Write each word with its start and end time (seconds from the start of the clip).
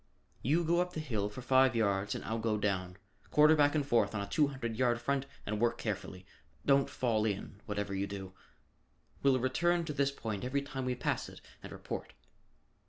You 0.41 0.63
go 0.63 0.79
up 0.81 0.93
the 0.93 0.99
hill 0.99 1.29
for 1.29 1.43
five 1.43 1.75
yards 1.75 2.15
and 2.15 2.25
I'll 2.25 2.39
go 2.39 2.57
down. 2.57 2.97
Quarter 3.29 3.55
back 3.55 3.75
and 3.75 3.85
forth 3.85 4.15
on 4.15 4.21
a 4.21 4.25
two 4.27 4.47
hundred 4.47 4.75
yard 4.75 4.99
front 4.99 5.27
and 5.45 5.59
work 5.59 5.77
carefully. 5.77 6.25
Don't 6.65 6.89
fall 6.89 7.23
in, 7.23 7.61
whatever 7.67 7.93
you 7.93 8.07
do. 8.07 8.33
We'll 9.21 9.37
return 9.37 9.85
to 9.85 9.93
this 9.93 10.09
point 10.09 10.43
every 10.43 10.63
time 10.63 10.85
we 10.85 10.95
pass 10.95 11.29
it 11.29 11.39
and 11.61 11.71
report." 11.71 12.13